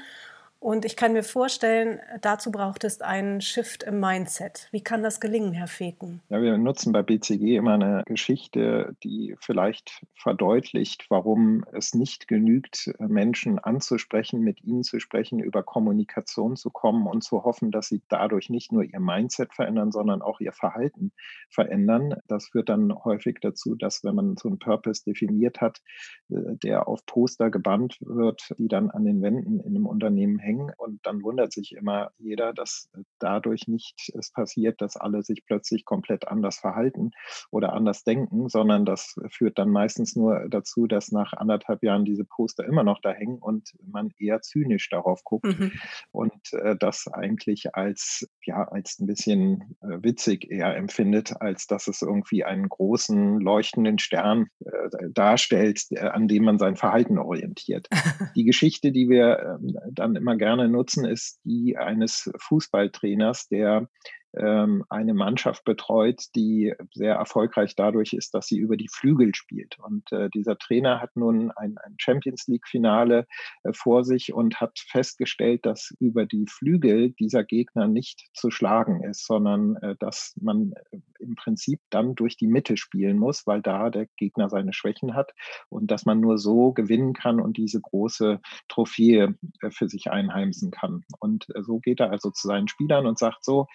Und 0.62 0.84
ich 0.84 0.98
kann 0.98 1.14
mir 1.14 1.24
vorstellen, 1.24 2.02
dazu 2.22 2.52
braucht 2.52 2.84
es 2.84 3.00
einen 3.00 3.40
Shift 3.40 3.84
im 3.84 4.02
Mindset. 4.02 4.68
Wie 4.72 4.82
kann 4.82 5.02
das 5.02 5.22
gelingen, 5.22 5.54
Herr 5.54 5.68
Feken? 5.68 6.20
Ja, 6.28 6.42
wir 6.42 6.58
nutzen 6.58 6.92
bei 6.92 7.02
BCG 7.02 7.56
immer 7.56 7.76
eine 7.76 8.04
Geschichte, 8.06 8.94
die 9.02 9.38
vielleicht 9.40 10.06
verdeutlicht, 10.16 11.06
warum 11.10 11.64
es 11.72 11.96
nicht 11.96 12.28
genügt, 12.28 12.94
Menschen 13.00 13.58
anzusprechen, 13.58 14.42
mit 14.42 14.62
ihnen 14.62 14.84
zu 14.84 15.00
sprechen, 15.00 15.40
über 15.40 15.64
Kommunikation 15.64 16.58
zu 16.58 16.72
kommen 16.72 17.08
und 17.08 17.24
zu 17.24 17.46
hoffen, 17.46 17.72
dass 17.72 17.88
sie 17.88 18.02
dadurch 18.10 18.50
nicht 18.50 18.74
nur 18.74 18.84
ihr 18.84 19.00
Mindset 19.00 19.54
verändern, 19.54 19.94
sondern 19.94 20.22
auch 20.22 20.42
ihr 20.42 20.52
Verhalten 20.52 21.14
verändern. 21.50 22.16
Das 22.28 22.48
führt 22.50 22.68
dann 22.68 22.94
häufig 23.06 23.38
dazu, 23.42 23.76
dass 23.76 24.04
wenn 24.04 24.16
man 24.16 24.36
so 24.36 24.50
einen 24.50 24.60
Purpose 24.60 25.06
definiert 25.06 25.62
hat, 25.62 25.82
äh, 26.30 26.58
der 26.64 26.90
auf 26.90 27.06
Poster 27.06 27.50
gebannt 27.50 27.98
wird, 28.02 28.54
die 28.58 28.68
dann 28.68 28.90
an 28.90 29.06
den 29.06 29.22
Wänden 29.22 29.62
in 29.62 29.78
einem 29.78 29.86
Unternehmen 29.86 30.38
hängen, 30.38 30.49
hängen. 30.50 30.72
Und 30.78 31.00
dann 31.06 31.22
wundert 31.22 31.54
sich 31.54 31.74
immer 31.74 32.12
jeder, 32.18 32.54
dass 32.54 32.90
dadurch 33.20 33.68
nicht 33.68 34.12
es 34.18 34.32
passiert, 34.32 34.82
dass 34.82 34.98
alle 34.98 35.22
sich 35.24 35.46
plötzlich 35.46 35.86
komplett 35.86 36.28
anders 36.28 36.58
verhalten 36.58 37.12
oder 37.52 37.74
anders 37.74 38.04
denken, 38.04 38.50
sondern 38.50 38.86
das 38.86 39.16
führt 39.30 39.60
dann 39.60 39.70
meistens 39.70 40.16
nur 40.16 40.48
dazu, 40.50 40.88
dass 40.88 41.12
nach 41.12 41.34
anderthalb 41.34 41.84
Jahren 41.84 42.06
diese 42.06 42.26
Poster 42.26 42.66
immer 42.66 42.84
noch 42.84 43.00
da 43.02 43.12
hängen 43.12 43.38
und 43.38 43.72
man 43.86 44.10
eher 44.18 44.42
zynisch 44.42 44.90
darauf 44.90 45.24
guckt 45.24 45.60
mhm. 45.60 45.72
und 46.12 46.54
äh, 46.54 46.76
das 46.78 47.08
eigentlich 47.08 47.76
als 47.76 48.28
ja 48.44 48.68
als 48.68 49.00
ein 49.00 49.08
bisschen 49.08 49.76
äh, 49.82 49.98
witzig 50.02 50.50
eher 50.50 50.76
empfindet, 50.76 51.42
als 51.42 51.68
dass 51.68 51.88
es 51.88 52.02
irgendwie 52.02 52.44
einen 52.44 52.68
großen 52.70 53.40
leuchtenden 53.40 54.00
Stern 54.00 54.48
äh, 54.66 55.10
darstellt, 55.14 55.86
an 56.00 56.28
dem 56.28 56.44
man 56.44 56.58
sein 56.58 56.76
Verhalten 56.76 57.18
orientiert. 57.18 57.88
Die 58.36 58.46
Geschichte, 58.46 58.92
die 58.92 59.10
wir 59.10 59.60
ähm, 59.62 59.78
dann 59.92 60.16
immer 60.16 60.36
gerne 60.40 60.68
nutzen, 60.68 61.06
ist 61.06 61.40
die 61.44 61.78
eines 61.78 62.32
Fußballtrainers, 62.40 63.48
der 63.50 63.88
ähm, 64.36 64.86
eine 64.90 65.14
Mannschaft 65.14 65.64
betreut, 65.64 66.26
die 66.36 66.74
sehr 66.94 67.16
erfolgreich 67.16 67.76
dadurch 67.76 68.14
ist, 68.14 68.34
dass 68.34 68.48
sie 68.48 68.58
über 68.58 68.78
die 68.78 68.90
Flügel 68.90 69.34
spielt. 69.36 69.78
Und 69.80 70.12
äh, 70.12 70.30
dieser 70.30 70.58
Trainer 70.58 71.02
hat 71.02 71.16
nun 71.16 71.52
ein, 71.52 71.78
ein 71.78 71.96
Champions 71.98 72.48
League-Finale 72.48 73.28
äh, 73.64 73.74
vor 73.74 74.04
sich 74.04 74.34
und 74.34 74.62
hat 74.62 74.80
festgestellt, 74.80 75.66
dass 75.66 75.94
über 76.00 76.26
die 76.26 76.46
Flügel 76.48 77.12
dieser 77.12 77.44
Gegner 77.44 77.88
nicht 77.88 78.30
zu 78.34 78.52
schlagen 78.52 79.04
ist, 79.04 79.26
sondern 79.26 79.76
äh, 79.78 79.96
dass 80.00 80.36
man 80.40 80.74
äh, 80.92 81.00
im 81.20 81.36
Prinzip 81.36 81.82
dann 81.90 82.16
durch 82.16 82.38
die 82.38 82.48
Mitte 82.48 82.78
spielen 82.78 83.18
muss, 83.18 83.46
weil 83.46 83.62
da 83.62 83.90
der 83.90 84.08
Gegner 84.18 84.50
seine 84.50 84.74
Schwächen 84.74 85.16
hat 85.16 85.34
und 85.70 85.92
dass 85.92 86.06
man 86.06 86.20
nur 86.20 86.38
so 86.38 86.72
gewinnen 86.72 87.14
kann 87.14 87.40
und 87.40 87.58
diese 87.58 87.82
große 87.82 88.40
Trophäe 88.68 89.36
äh, 89.62 89.72
für 89.72 89.90
sich 89.90 90.12
einheimsen 90.12 90.72
kann. 90.72 91.04
Und 91.20 91.48
äh, 91.56 91.64
so 91.64 91.80
geht 91.80 92.00
er 92.00 92.12
also 92.12 92.32
zu 92.32 92.48
seinen 92.48 92.68
Spielern 92.68 93.06
und 93.06 93.18
sagt 93.18 93.44
so, 93.44 93.68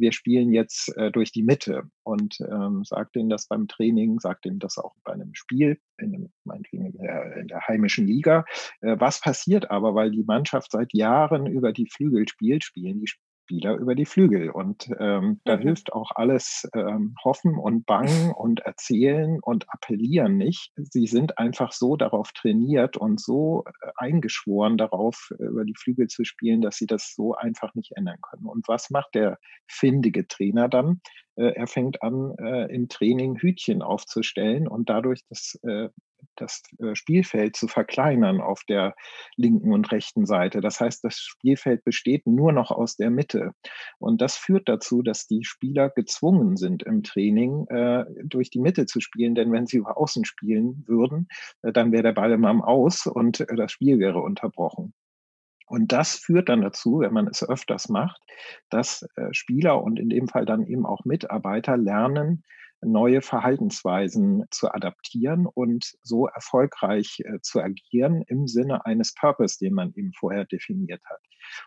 wir 0.00 0.12
spielen 0.12 0.52
jetzt 0.52 0.92
durch 1.12 1.32
die 1.32 1.42
Mitte 1.42 1.84
und 2.02 2.38
ähm, 2.40 2.84
sagt 2.84 3.16
ihnen 3.16 3.28
das 3.28 3.48
beim 3.48 3.68
Training, 3.68 4.20
sagt 4.20 4.46
ihnen 4.46 4.58
das 4.58 4.78
auch 4.78 4.94
bei 5.04 5.12
einem 5.12 5.34
Spiel, 5.34 5.78
in, 5.98 6.30
meinetwegen 6.44 6.86
in 6.86 6.98
der, 6.98 7.36
in 7.36 7.48
der 7.48 7.60
heimischen 7.66 8.06
Liga. 8.06 8.44
was 8.80 9.20
passiert 9.20 9.70
aber, 9.70 9.94
weil 9.94 10.10
die 10.10 10.24
Mannschaft 10.24 10.70
seit 10.72 10.92
Jahren 10.94 11.46
über 11.46 11.72
die 11.72 11.88
Flügel 11.88 12.28
spielt, 12.28 12.64
spielen 12.64 13.00
die 13.00 13.08
Spieler 13.46 13.76
über 13.76 13.94
die 13.94 14.06
Flügel. 14.06 14.50
Und 14.50 14.88
ähm, 14.98 15.40
da 15.44 15.56
mhm. 15.56 15.62
hilft 15.62 15.92
auch 15.92 16.10
alles 16.16 16.68
ähm, 16.74 17.14
Hoffen 17.24 17.56
und 17.56 17.86
Bangen 17.86 18.32
und 18.32 18.60
Erzählen 18.60 19.38
und 19.40 19.66
Appellieren 19.72 20.36
nicht. 20.36 20.72
Sie 20.76 21.06
sind 21.06 21.38
einfach 21.38 21.72
so 21.72 21.96
darauf 21.96 22.32
trainiert 22.32 22.96
und 22.96 23.20
so 23.20 23.64
äh, 23.66 23.90
eingeschworen 23.96 24.76
darauf, 24.76 25.30
über 25.38 25.64
die 25.64 25.76
Flügel 25.76 26.08
zu 26.08 26.24
spielen, 26.24 26.60
dass 26.60 26.76
sie 26.76 26.86
das 26.86 27.14
so 27.14 27.34
einfach 27.34 27.74
nicht 27.76 27.92
ändern 27.96 28.18
können. 28.20 28.46
Und 28.46 28.66
was 28.66 28.90
macht 28.90 29.14
der 29.14 29.38
findige 29.68 30.26
Trainer 30.26 30.68
dann? 30.68 31.00
Äh, 31.36 31.52
er 31.54 31.68
fängt 31.68 32.02
an, 32.02 32.34
äh, 32.38 32.74
im 32.74 32.88
Training 32.88 33.36
Hütchen 33.36 33.80
aufzustellen 33.80 34.66
und 34.66 34.88
dadurch 34.88 35.20
das 35.28 35.58
das 36.40 36.62
äh, 36.78 36.94
Spielfeld 36.94 37.56
zu 37.56 37.68
verkleinern 37.68 38.40
auf 38.40 38.62
der 38.68 38.94
linken 39.36 39.72
und 39.72 39.90
rechten 39.92 40.26
Seite. 40.26 40.60
Das 40.60 40.80
heißt, 40.80 41.02
das 41.04 41.18
Spielfeld 41.18 41.84
besteht 41.84 42.26
nur 42.26 42.52
noch 42.52 42.70
aus 42.70 42.96
der 42.96 43.10
Mitte. 43.10 43.52
Und 43.98 44.20
das 44.20 44.36
führt 44.36 44.68
dazu, 44.68 45.02
dass 45.02 45.26
die 45.26 45.44
Spieler 45.44 45.90
gezwungen 45.90 46.56
sind 46.56 46.82
im 46.82 47.02
Training 47.02 47.66
äh, 47.68 48.04
durch 48.24 48.50
die 48.50 48.60
Mitte 48.60 48.86
zu 48.86 49.00
spielen. 49.00 49.34
Denn 49.34 49.52
wenn 49.52 49.66
sie 49.66 49.78
über 49.78 49.96
Außen 49.96 50.24
spielen 50.24 50.84
würden, 50.86 51.28
äh, 51.62 51.72
dann 51.72 51.92
wäre 51.92 52.04
der 52.04 52.12
Ball 52.12 52.32
immer 52.32 52.48
am 52.48 52.62
Aus 52.62 53.06
und 53.06 53.40
äh, 53.40 53.56
das 53.56 53.72
Spiel 53.72 53.98
wäre 53.98 54.20
unterbrochen. 54.20 54.92
Und 55.66 55.90
das 55.90 56.16
führt 56.16 56.48
dann 56.48 56.62
dazu, 56.62 57.00
wenn 57.00 57.12
man 57.12 57.26
es 57.26 57.46
öfters 57.46 57.88
macht, 57.88 58.22
dass 58.70 59.06
äh, 59.16 59.32
Spieler 59.32 59.82
und 59.82 59.98
in 59.98 60.08
dem 60.08 60.28
Fall 60.28 60.46
dann 60.46 60.64
eben 60.64 60.86
auch 60.86 61.04
Mitarbeiter 61.04 61.76
lernen, 61.76 62.44
neue 62.82 63.22
Verhaltensweisen 63.22 64.44
zu 64.50 64.72
adaptieren 64.72 65.46
und 65.46 65.92
so 66.02 66.26
erfolgreich 66.26 67.20
äh, 67.24 67.40
zu 67.40 67.60
agieren 67.60 68.22
im 68.26 68.46
Sinne 68.46 68.84
eines 68.86 69.14
Purpose, 69.14 69.58
den 69.58 69.74
man 69.74 69.92
eben 69.94 70.12
vorher 70.12 70.44
definiert 70.44 71.02
hat. 71.04 71.20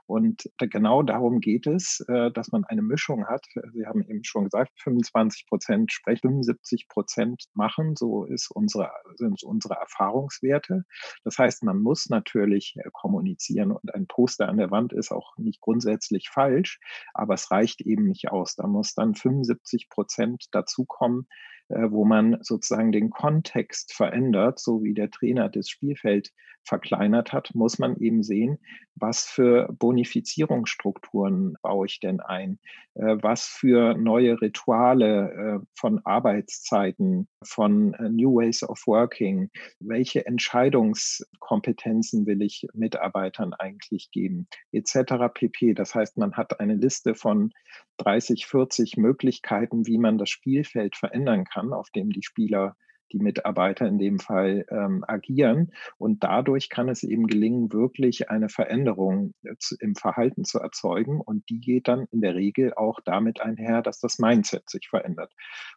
Und 0.05 0.50
genau 0.57 1.03
darum 1.03 1.39
geht 1.39 1.67
es, 1.67 2.03
äh, 2.07 2.31
dass 2.31 2.51
man 2.51 2.65
eine 2.65 2.81
Mischung 2.81 3.27
hat. 3.27 3.45
Sie 3.74 3.86
haben 3.86 4.03
eben 4.03 4.24
schon 4.24 4.45
gesagt, 4.45 4.71
25 4.81 5.48
Prozent 5.48 5.91
sprechen, 5.91 6.29
75 6.29 6.88
Prozent 6.88 7.45
machen. 7.53 7.95
So 7.95 8.25
ist 8.25 8.51
unsere, 8.51 8.91
sind 9.15 9.43
unsere 9.43 9.75
Erfahrungswerte. 9.75 10.86
Das 11.24 11.38
heißt, 11.38 11.63
man 11.63 11.81
muss 11.81 12.09
natürlich 12.09 12.75
äh, 12.77 12.89
kommunizieren 12.91 13.71
und 13.71 13.93
ein 13.93 14.07
Poster 14.07 14.50
an 14.50 14.57
der 14.57 14.71
Wand 14.71 14.93
ist 14.93 15.12
auch 15.12 15.38
nicht 15.38 15.62
grundsätzlich 15.62 16.29
falsch, 16.29 16.79
aber 17.13 17.33
es 17.33 17.51
reicht 17.51 17.81
eben 17.81 18.05
nicht 18.05 18.31
aus. 18.31 18.55
Da 18.55 18.67
muss 18.67 18.93
dann 18.93 19.15
75 19.15 19.89
Prozent 19.89 20.45
dazukommen, 20.51 21.27
wo 21.69 22.05
man 22.05 22.38
sozusagen 22.41 22.91
den 22.91 23.09
Kontext 23.09 23.93
verändert, 23.93 24.59
so 24.59 24.83
wie 24.83 24.93
der 24.93 25.11
Trainer 25.11 25.49
das 25.49 25.69
Spielfeld 25.69 26.31
verkleinert 26.63 27.33
hat, 27.33 27.53
muss 27.55 27.79
man 27.79 27.97
eben 27.97 28.23
sehen, 28.23 28.59
was 28.95 29.25
für 29.25 29.67
Bonifizierungsstrukturen 29.71 31.55
baue 31.61 31.88
ich 31.88 31.99
denn 31.99 32.19
ein, 32.19 32.59
äh, 32.95 33.17
was 33.21 33.45
für 33.45 33.95
neue 33.95 34.41
Rituale 34.41 35.31
äh, 35.31 35.59
von 35.75 36.05
Arbeitszeiten, 36.05 37.27
von 37.43 37.95
New 38.11 38.35
Ways 38.35 38.63
of 38.63 38.85
Working, 38.85 39.49
welche 39.79 40.25
Entscheidungskompetenzen 40.25 42.25
will 42.25 42.41
ich 42.41 42.67
Mitarbeitern 42.73 43.53
eigentlich 43.53 44.11
geben, 44.11 44.47
etc. 44.71 45.33
pp. 45.33 45.73
Das 45.73 45.95
heißt, 45.95 46.17
man 46.17 46.35
hat 46.35 46.59
eine 46.59 46.75
Liste 46.75 47.15
von 47.15 47.51
30, 47.97 48.45
40 48.45 48.97
Möglichkeiten, 48.97 49.88
wie 49.88 49.97
man 49.97 50.17
das 50.17 50.29
Spielfeld 50.29 50.95
verändern 50.95 51.45
kann, 51.45 51.58
auf 51.73 51.89
dem 51.89 52.11
die 52.11 52.23
Spieler 52.23 52.75
die 53.11 53.19
Mitarbeiter 53.19 53.87
in 53.87 53.97
dem 53.97 54.19
Fall 54.19 54.65
ähm, 54.69 55.03
agieren. 55.07 55.71
Und 55.97 56.23
dadurch 56.23 56.69
kann 56.69 56.89
es 56.89 57.03
eben 57.03 57.27
gelingen, 57.27 57.73
wirklich 57.73 58.29
eine 58.29 58.49
Veränderung 58.49 59.33
äh, 59.43 59.55
im 59.79 59.95
Verhalten 59.95 60.45
zu 60.45 60.59
erzeugen. 60.59 61.21
Und 61.21 61.49
die 61.49 61.59
geht 61.59 61.87
dann 61.87 62.05
in 62.11 62.21
der 62.21 62.35
Regel 62.35 62.73
auch 62.75 62.99
damit 63.03 63.41
einher, 63.41 63.81
dass 63.81 63.99
das 63.99 64.19
Mindset 64.19 64.69
sich 64.69 64.89
verändert. 64.89 65.33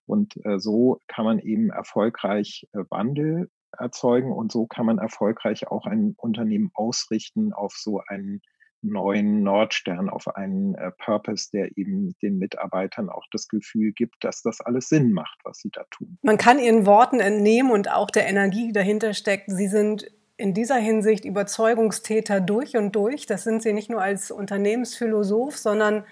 Und 0.06 0.36
äh, 0.44 0.58
so 0.58 0.98
kann 1.08 1.24
man 1.24 1.38
eben 1.38 1.70
erfolgreich 1.70 2.68
äh, 2.72 2.84
Wandel 2.90 3.50
erzeugen 3.78 4.32
und 4.32 4.52
so 4.52 4.66
kann 4.66 4.84
man 4.84 4.98
erfolgreich 4.98 5.68
auch 5.68 5.86
ein 5.86 6.14
Unternehmen 6.18 6.70
ausrichten 6.74 7.54
auf 7.54 7.72
so 7.72 8.02
einen 8.06 8.42
neuen 8.82 9.42
Nordstern, 9.42 10.08
auf 10.08 10.28
einen 10.36 10.74
äh, 10.74 10.90
Purpose, 10.92 11.50
der 11.52 11.76
eben 11.76 12.14
den 12.20 12.38
Mitarbeitern 12.38 13.08
auch 13.08 13.24
das 13.30 13.48
Gefühl 13.48 13.92
gibt, 13.92 14.24
dass 14.24 14.42
das 14.42 14.60
alles 14.60 14.88
Sinn 14.88 15.12
macht, 15.12 15.38
was 15.44 15.58
sie 15.58 15.70
da 15.70 15.84
tun. 15.90 16.18
Man 16.22 16.36
kann 16.36 16.58
Ihren 16.58 16.86
Worten 16.86 17.20
entnehmen 17.20 17.70
und 17.70 17.90
auch 17.90 18.10
der 18.10 18.26
Energie, 18.26 18.66
die 18.66 18.72
dahinter 18.72 19.14
steckt. 19.14 19.50
Sie 19.50 19.68
sind 19.68 20.10
in 20.36 20.54
dieser 20.54 20.76
Hinsicht 20.76 21.24
Überzeugungstäter 21.24 22.40
durch 22.40 22.76
und 22.76 22.96
durch. 22.96 23.26
Das 23.26 23.44
sind 23.44 23.62
Sie 23.62 23.72
nicht 23.72 23.90
nur 23.90 24.02
als 24.02 24.30
Unternehmensphilosoph, 24.30 25.56
sondern 25.56 26.04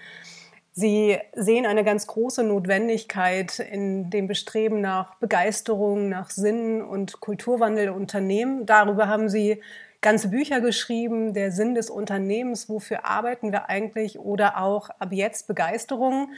Sie 0.73 1.17
sehen 1.33 1.65
eine 1.65 1.83
ganz 1.83 2.07
große 2.07 2.43
Notwendigkeit 2.45 3.59
in 3.59 4.09
dem 4.09 4.27
Bestreben 4.27 4.79
nach 4.79 5.15
Begeisterung, 5.15 6.07
nach 6.07 6.29
Sinn 6.29 6.81
und 6.81 7.19
Kulturwandel 7.19 7.89
Unternehmen. 7.89 8.65
Darüber 8.65 9.09
haben 9.09 9.27
Sie 9.27 9.61
ganze 10.01 10.29
Bücher 10.29 10.61
geschrieben, 10.61 11.33
der 11.33 11.51
Sinn 11.51 11.75
des 11.75 11.89
Unternehmens, 11.89 12.67
wofür 12.69 13.05
arbeiten 13.05 13.51
wir 13.51 13.69
eigentlich 13.69 14.19
oder 14.19 14.61
auch 14.61 14.89
ab 14.99 15.11
jetzt 15.11 15.47
Begeisterung. 15.47 16.33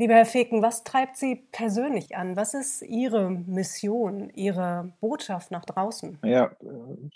Lieber 0.00 0.14
Herr 0.14 0.26
Feken, 0.26 0.62
was 0.62 0.84
treibt 0.84 1.16
Sie 1.16 1.42
persönlich 1.50 2.16
an? 2.16 2.36
Was 2.36 2.54
ist 2.54 2.82
Ihre 2.82 3.30
Mission, 3.30 4.30
Ihre 4.32 4.92
Botschaft 5.00 5.50
nach 5.50 5.64
draußen? 5.64 6.18
Ja, 6.22 6.52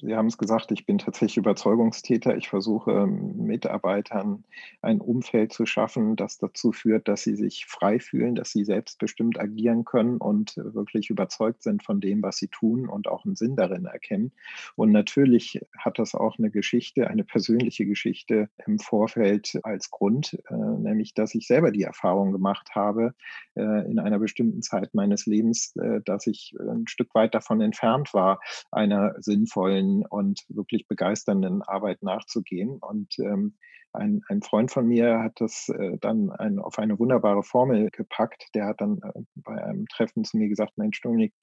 Sie 0.00 0.16
haben 0.16 0.26
es 0.26 0.36
gesagt, 0.36 0.72
ich 0.72 0.84
bin 0.84 0.98
tatsächlich 0.98 1.36
Überzeugungstäter. 1.36 2.36
Ich 2.36 2.48
versuche 2.48 3.06
Mitarbeitern 3.06 4.42
ein 4.80 5.00
Umfeld 5.00 5.52
zu 5.52 5.64
schaffen, 5.64 6.16
das 6.16 6.38
dazu 6.38 6.72
führt, 6.72 7.06
dass 7.06 7.22
sie 7.22 7.36
sich 7.36 7.66
frei 7.66 8.00
fühlen, 8.00 8.34
dass 8.34 8.50
sie 8.50 8.64
selbstbestimmt 8.64 9.38
agieren 9.38 9.84
können 9.84 10.16
und 10.16 10.56
wirklich 10.56 11.08
überzeugt 11.08 11.62
sind 11.62 11.84
von 11.84 12.00
dem, 12.00 12.20
was 12.20 12.38
sie 12.38 12.48
tun 12.48 12.88
und 12.88 13.06
auch 13.06 13.24
einen 13.24 13.36
Sinn 13.36 13.54
darin 13.54 13.84
erkennen. 13.84 14.32
Und 14.74 14.90
natürlich 14.90 15.64
hat 15.78 16.00
das 16.00 16.16
auch 16.16 16.36
eine 16.36 16.50
Geschichte, 16.50 17.06
eine 17.06 17.22
persönliche 17.22 17.86
Geschichte 17.86 18.48
im 18.66 18.80
Vorfeld 18.80 19.60
als 19.62 19.92
Grund, 19.92 20.36
äh, 20.50 20.54
nämlich 20.54 21.14
dass 21.14 21.36
ich 21.36 21.46
selber 21.46 21.70
die 21.70 21.84
Erfahrung 21.84 22.32
gemacht 22.32 22.70
habe 22.74 23.14
äh, 23.54 23.90
in 23.90 23.98
einer 23.98 24.18
bestimmten 24.18 24.62
Zeit 24.62 24.94
meines 24.94 25.26
Lebens, 25.26 25.74
äh, 25.76 26.00
dass 26.04 26.26
ich 26.26 26.54
ein 26.58 26.86
Stück 26.88 27.14
weit 27.14 27.34
davon 27.34 27.60
entfernt 27.60 28.12
war, 28.14 28.40
einer 28.70 29.14
sinnvollen 29.18 30.04
und 30.06 30.40
wirklich 30.48 30.86
begeisternden 30.88 31.62
Arbeit 31.62 32.02
nachzugehen. 32.02 32.78
Und 32.80 33.18
ähm, 33.18 33.54
ein, 33.94 34.22
ein 34.28 34.42
Freund 34.42 34.70
von 34.70 34.86
mir 34.86 35.18
hat 35.18 35.40
das 35.40 35.68
äh, 35.68 35.98
dann 36.00 36.30
ein, 36.30 36.58
auf 36.58 36.78
eine 36.78 36.98
wunderbare 36.98 37.42
Formel 37.42 37.90
gepackt. 37.90 38.46
Der 38.54 38.66
hat 38.66 38.80
dann 38.80 39.00
äh, 39.02 39.22
bei 39.34 39.62
einem 39.62 39.86
Treffen 39.86 40.24
zu 40.24 40.38
mir 40.38 40.48
gesagt, 40.48 40.78
Mensch, 40.78 41.00
Dominik, 41.02 41.34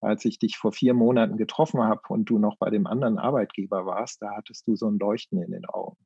als 0.00 0.24
ich 0.24 0.38
dich 0.38 0.56
vor 0.56 0.72
vier 0.72 0.94
Monaten 0.94 1.36
getroffen 1.36 1.82
habe 1.82 2.02
und 2.08 2.24
du 2.24 2.38
noch 2.38 2.56
bei 2.58 2.70
dem 2.70 2.86
anderen 2.86 3.18
Arbeitgeber 3.18 3.86
warst, 3.86 4.20
da 4.20 4.34
hattest 4.36 4.66
du 4.66 4.74
so 4.74 4.88
ein 4.88 4.98
Leuchten 4.98 5.40
in 5.40 5.52
den 5.52 5.64
Augen. 5.66 5.96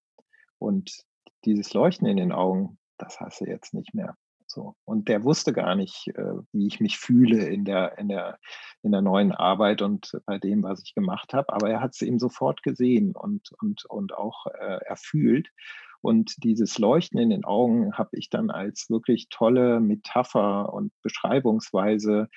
Und 0.59 1.05
dieses 1.47 1.73
Leuchten 1.73 2.07
in 2.07 2.19
den 2.19 2.33
Augen, 2.33 2.79
das 2.99 3.21
hast 3.21 3.41
du 3.41 3.47
jetzt 3.47 3.73
nicht 3.73 3.95
mehr. 3.95 4.17
So. 4.57 4.75
Und 4.87 5.09
der 5.09 5.23
wusste 5.23 5.53
gar 5.53 5.75
nicht, 5.75 6.09
äh, 6.15 6.33
wie 6.53 6.67
ich 6.67 6.81
mich 6.81 6.97
fühle 6.97 7.45
in 7.47 7.67
der, 7.67 7.99
in, 7.99 8.09
der, 8.09 8.39
in 8.83 8.91
der 8.91 9.03
neuen 9.03 9.33
Arbeit 9.33 9.83
und 9.83 10.19
bei 10.25 10.39
dem, 10.39 10.63
was 10.63 10.83
ich 10.83 10.95
gemacht 10.95 11.35
habe. 11.35 11.53
Aber 11.53 11.69
er 11.69 11.83
hat 11.83 11.93
es 11.93 12.01
eben 12.01 12.19
sofort 12.19 12.63
gesehen 12.63 13.15
und, 13.15 13.51
und, 13.61 13.85
und 13.85 14.15
auch 14.15 14.47
äh, 14.47 14.79
erfühlt. 14.87 15.51
Und 16.01 16.43
dieses 16.43 16.79
Leuchten 16.79 17.19
in 17.19 17.29
den 17.29 17.45
Augen 17.45 17.99
habe 17.99 18.17
ich 18.17 18.31
dann 18.31 18.51
als 18.51 18.89
wirklich 18.89 19.29
tolle 19.29 19.79
Metapher 19.79 20.73
und 20.73 20.91
Beschreibungsweise 21.03 22.29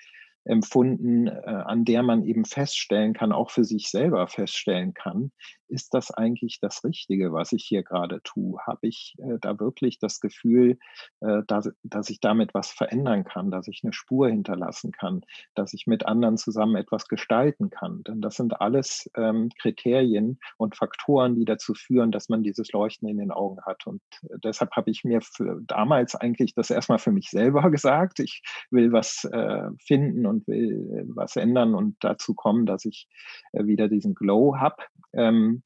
empfunden, 0.50 1.28
äh, 1.28 1.32
an 1.32 1.86
der 1.86 2.04
man 2.04 2.24
eben 2.24 2.46
feststellen 2.46 3.14
kann, 3.14 3.32
auch 3.32 3.52
für 3.52 3.64
sich 3.64 3.90
selber 3.90 4.28
feststellen 4.28 4.94
kann, 4.94 5.32
ist 5.70 5.94
das 5.94 6.12
eigentlich 6.12 6.60
das 6.60 6.84
Richtige, 6.84 7.32
was 7.32 7.52
ich 7.52 7.64
hier 7.64 7.84
gerade 7.84 8.22
tue? 8.24 8.60
Habe 8.66 8.88
ich 8.88 9.16
äh, 9.20 9.38
da 9.40 9.60
wirklich 9.60 10.00
das 10.00 10.20
Gefühl, 10.20 10.78
äh, 11.22 11.44
dass, 11.48 11.70
dass 11.84 12.10
ich 12.10 12.20
damit 12.20 12.54
was 12.54 12.72
verändern 12.72 13.24
kann, 13.24 13.52
dass 13.52 13.68
ich 13.68 13.82
eine 13.84 13.94
Spur 13.94 14.30
hinterlassen 14.30 14.92
kann, 14.92 15.22
dass 15.56 15.74
ich 15.74 15.86
mit 15.86 16.06
anderen 16.06 16.38
zusammen 16.38 16.76
etwas 16.76 17.08
gestalten 17.08 17.70
kann? 17.70 18.04
Denn 18.04 18.22
das 18.22 18.36
sind 18.36 18.60
alles 18.60 19.10
ähm, 19.16 19.50
Kriterien 19.60 20.40
und 20.58 20.76
Faktoren, 20.76 21.36
die 21.36 21.46
dazu 21.46 21.74
führen, 21.74 22.12
dass 22.12 22.30
man 22.30 22.44
dieses 22.44 22.72
Leuchten 22.72 23.08
in 23.08 23.18
den 23.18 23.32
Augen 23.32 23.62
hat. 23.66 23.86
Und 23.86 24.02
äh, 24.24 24.38
deshalb 24.44 24.72
habe 24.72 24.90
ich 24.90 25.04
mir 25.04 25.22
für 25.22 25.62
damals 25.68 26.16
eigentlich 26.16 26.54
das 26.56 26.72
erstmal 26.72 27.00
für 27.00 27.12
mich 27.12 27.30
selber 27.30 27.70
gesagt. 27.72 28.20
Ich 28.20 28.42
will 28.72 28.92
was 28.92 29.24
äh, 29.26 29.70
finden 29.80 30.26
und 30.26 30.39
will 30.48 30.90
äh, 30.94 31.04
was 31.16 31.36
ändern 31.36 31.76
und 31.76 31.98
dazu 32.02 32.34
kommen, 32.34 32.66
dass 32.66 32.86
ich 32.86 33.08
äh, 33.54 33.66
wieder 33.66 33.88
diesen 33.88 34.16
Glow 34.16 34.58
habe. 34.58 34.84
Ähm, 35.14 35.64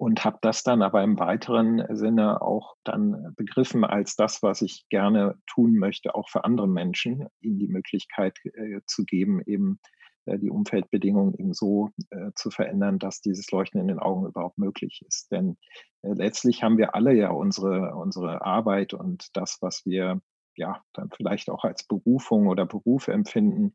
und 0.00 0.24
habe 0.24 0.38
das 0.40 0.62
dann 0.62 0.80
aber 0.80 1.02
im 1.02 1.18
weiteren 1.18 1.84
Sinne 1.94 2.40
auch 2.40 2.74
dann 2.84 3.34
begriffen 3.36 3.84
als 3.84 4.16
das, 4.16 4.42
was 4.42 4.62
ich 4.62 4.86
gerne 4.88 5.34
tun 5.46 5.76
möchte, 5.76 6.14
auch 6.14 6.30
für 6.30 6.44
andere 6.44 6.68
Menschen, 6.68 7.26
ihnen 7.42 7.58
die 7.58 7.68
Möglichkeit 7.68 8.38
äh, 8.44 8.80
zu 8.86 9.04
geben, 9.04 9.42
eben 9.44 9.78
äh, 10.24 10.38
die 10.38 10.48
Umfeldbedingungen 10.48 11.34
eben 11.34 11.52
so 11.52 11.90
äh, 12.08 12.30
zu 12.34 12.50
verändern, 12.50 12.98
dass 12.98 13.20
dieses 13.20 13.50
Leuchten 13.50 13.78
in 13.78 13.88
den 13.88 13.98
Augen 13.98 14.26
überhaupt 14.26 14.56
möglich 14.56 15.04
ist. 15.06 15.30
Denn 15.32 15.58
letztlich 16.00 16.62
haben 16.62 16.78
wir 16.78 16.94
alle 16.94 17.12
ja 17.12 17.30
unsere, 17.30 17.94
unsere 17.94 18.42
Arbeit 18.42 18.94
und 18.94 19.28
das, 19.36 19.58
was 19.60 19.84
wir 19.84 20.22
ja 20.56 20.82
dann 20.92 21.10
vielleicht 21.10 21.50
auch 21.50 21.64
als 21.64 21.86
Berufung 21.86 22.46
oder 22.46 22.66
Beruf 22.66 23.08
empfinden, 23.08 23.74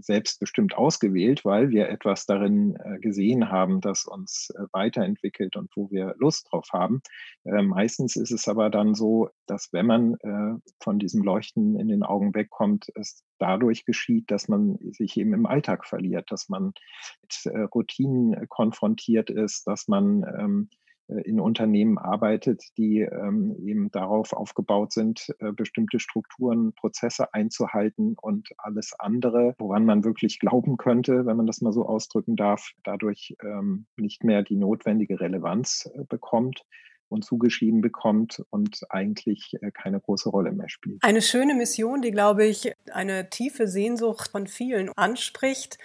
selbstbestimmt 0.00 0.74
ausgewählt, 0.76 1.44
weil 1.44 1.70
wir 1.70 1.88
etwas 1.88 2.26
darin 2.26 2.76
äh, 2.76 2.98
gesehen 2.98 3.50
haben, 3.50 3.80
das 3.80 4.04
uns 4.04 4.50
äh, 4.54 4.62
weiterentwickelt 4.72 5.56
und 5.56 5.70
wo 5.74 5.90
wir 5.90 6.14
Lust 6.18 6.48
drauf 6.50 6.68
haben. 6.72 7.02
Äh, 7.44 7.62
meistens 7.62 8.16
ist 8.16 8.30
es 8.30 8.48
aber 8.48 8.70
dann 8.70 8.94
so, 8.94 9.30
dass 9.46 9.72
wenn 9.72 9.86
man 9.86 10.16
von 10.82 10.98
diesem 10.98 11.22
Leuchten 11.22 11.78
in 11.78 11.88
den 11.88 12.02
Augen 12.02 12.34
wegkommt, 12.34 12.86
es 12.94 13.22
dadurch 13.38 13.84
geschieht, 13.84 14.30
dass 14.30 14.48
man 14.48 14.78
sich 14.92 15.16
eben 15.16 15.32
im 15.32 15.46
Alltag 15.46 15.86
verliert, 15.86 16.30
dass 16.30 16.48
man 16.48 16.72
mit 17.22 17.54
Routinen 17.74 18.48
konfrontiert 18.48 19.30
ist, 19.30 19.66
dass 19.66 19.88
man 19.88 20.24
ähm, 20.38 20.68
äh, 20.70 20.87
in 21.08 21.40
Unternehmen 21.40 21.98
arbeitet, 21.98 22.62
die 22.76 23.00
ähm, 23.00 23.56
eben 23.64 23.90
darauf 23.90 24.32
aufgebaut 24.32 24.92
sind, 24.92 25.34
äh, 25.40 25.52
bestimmte 25.52 26.00
Strukturen, 26.00 26.72
Prozesse 26.74 27.32
einzuhalten 27.32 28.16
und 28.20 28.48
alles 28.58 28.92
andere, 28.98 29.54
woran 29.58 29.84
man 29.84 30.04
wirklich 30.04 30.38
glauben 30.38 30.76
könnte, 30.76 31.26
wenn 31.26 31.36
man 31.36 31.46
das 31.46 31.60
mal 31.60 31.72
so 31.72 31.86
ausdrücken 31.86 32.36
darf, 32.36 32.72
dadurch 32.84 33.34
ähm, 33.42 33.86
nicht 33.96 34.22
mehr 34.24 34.42
die 34.42 34.56
notwendige 34.56 35.20
Relevanz 35.20 35.90
äh, 35.94 36.04
bekommt 36.04 36.64
und 37.08 37.24
zugeschrieben 37.24 37.80
bekommt 37.80 38.42
und 38.50 38.80
eigentlich 38.90 39.54
äh, 39.60 39.70
keine 39.70 40.00
große 40.00 40.28
Rolle 40.28 40.52
mehr 40.52 40.68
spielt. 40.68 41.02
Eine 41.02 41.22
schöne 41.22 41.54
Mission, 41.54 42.02
die, 42.02 42.10
glaube 42.10 42.44
ich, 42.44 42.72
eine 42.92 43.30
tiefe 43.30 43.66
Sehnsucht 43.66 44.30
von 44.30 44.46
vielen 44.46 44.90
anspricht. 44.96 45.78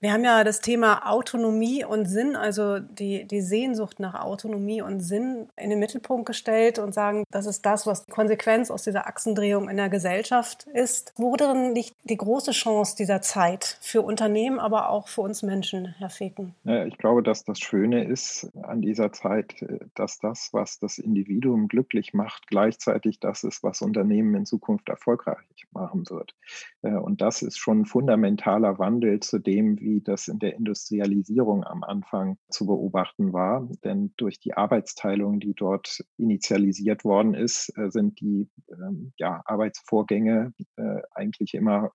Wir 0.00 0.12
haben 0.12 0.22
ja 0.22 0.44
das 0.44 0.60
Thema 0.60 1.10
Autonomie 1.10 1.84
und 1.84 2.06
Sinn, 2.06 2.36
also 2.36 2.78
die, 2.78 3.24
die 3.24 3.40
Sehnsucht 3.40 3.98
nach 3.98 4.14
Autonomie 4.14 4.80
und 4.80 5.00
Sinn 5.00 5.48
in 5.56 5.70
den 5.70 5.80
Mittelpunkt 5.80 6.26
gestellt 6.26 6.78
und 6.78 6.94
sagen, 6.94 7.24
das 7.32 7.46
ist 7.46 7.66
das, 7.66 7.84
was 7.84 8.04
die 8.06 8.12
Konsequenz 8.12 8.70
aus 8.70 8.84
dieser 8.84 9.08
Achsendrehung 9.08 9.68
in 9.68 9.76
der 9.76 9.88
Gesellschaft 9.88 10.68
ist. 10.72 11.12
Worin 11.16 11.74
liegt 11.74 11.96
die 12.04 12.16
große 12.16 12.52
Chance 12.52 12.94
dieser 12.96 13.22
Zeit 13.22 13.76
für 13.80 14.02
Unternehmen, 14.02 14.60
aber 14.60 14.90
auch 14.90 15.08
für 15.08 15.22
uns 15.22 15.42
Menschen, 15.42 15.86
Herr 15.98 16.10
Feken? 16.10 16.54
Ja, 16.62 16.84
ich 16.84 16.96
glaube, 16.96 17.24
dass 17.24 17.42
das 17.42 17.58
Schöne 17.58 18.04
ist 18.04 18.52
an 18.62 18.80
dieser 18.80 19.12
Zeit, 19.12 19.66
dass 19.96 20.20
das, 20.20 20.50
was 20.52 20.78
das 20.78 20.98
Individuum 20.98 21.66
glücklich 21.66 22.14
macht, 22.14 22.46
gleichzeitig 22.46 23.18
das 23.18 23.42
ist, 23.42 23.64
was 23.64 23.82
Unternehmen 23.82 24.36
in 24.36 24.46
Zukunft 24.46 24.88
erfolgreich 24.88 25.38
machen 25.72 26.08
wird. 26.08 26.36
Äh, 26.82 26.92
und 26.92 27.20
das 27.20 27.42
ist 27.42 27.58
schon 27.58 27.80
ein 27.80 27.86
fundamentaler 27.86 28.78
Wandel 28.78 29.18
zu 29.20 29.40
dem, 29.40 29.76
wie 29.88 30.00
das 30.00 30.28
in 30.28 30.38
der 30.38 30.54
Industrialisierung 30.54 31.64
am 31.64 31.82
Anfang 31.82 32.38
zu 32.50 32.66
beobachten 32.66 33.32
war. 33.32 33.68
Denn 33.84 34.12
durch 34.16 34.38
die 34.38 34.54
Arbeitsteilung, 34.54 35.40
die 35.40 35.54
dort 35.54 36.04
initialisiert 36.16 37.04
worden 37.04 37.34
ist, 37.34 37.76
äh, 37.76 37.90
sind 37.90 38.20
die 38.20 38.48
ähm, 38.70 39.12
ja, 39.16 39.42
Arbeitsvorgänge 39.44 40.52
äh, 40.76 41.00
eigentlich 41.12 41.54
immer 41.54 41.92